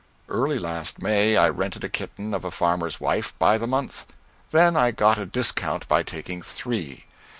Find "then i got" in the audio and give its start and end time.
4.49-5.19